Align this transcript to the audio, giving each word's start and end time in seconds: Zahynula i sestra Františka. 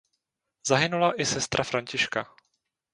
Zahynula 0.67 1.15
i 1.15 1.25
sestra 1.25 1.63
Františka. 1.63 2.27